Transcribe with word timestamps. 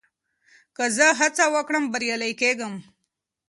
که 0.75 0.83
زه 0.97 1.07
هڅه 1.19 1.45
وکړم، 1.55 1.83
بريالی 1.93 2.31
کېږم. 2.41 2.73